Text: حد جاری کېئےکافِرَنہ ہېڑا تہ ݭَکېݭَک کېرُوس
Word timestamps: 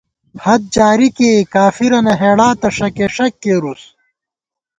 حد 0.43 0.61
جاری 0.75 1.09
کېئےکافِرَنہ 1.17 2.13
ہېڑا 2.21 2.49
تہ 2.59 2.67
ݭَکېݭَک 2.75 3.33
کېرُوس 3.41 3.81